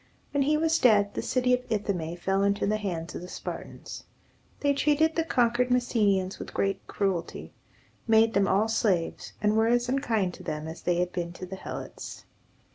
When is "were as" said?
9.55-9.87